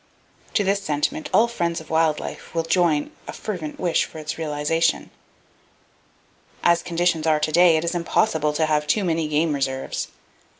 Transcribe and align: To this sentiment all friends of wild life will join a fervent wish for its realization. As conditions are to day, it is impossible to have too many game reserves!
To 0.55 0.63
this 0.63 0.81
sentiment 0.81 1.29
all 1.31 1.47
friends 1.47 1.79
of 1.79 1.91
wild 1.91 2.19
life 2.19 2.55
will 2.55 2.63
join 2.63 3.11
a 3.27 3.33
fervent 3.33 3.79
wish 3.79 4.03
for 4.05 4.17
its 4.17 4.35
realization. 4.35 5.11
As 6.63 6.81
conditions 6.81 7.27
are 7.27 7.39
to 7.39 7.51
day, 7.51 7.77
it 7.77 7.83
is 7.83 7.93
impossible 7.93 8.53
to 8.53 8.65
have 8.65 8.87
too 8.87 9.03
many 9.03 9.27
game 9.27 9.53
reserves! 9.53 10.07